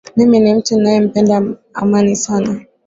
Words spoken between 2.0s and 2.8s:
sana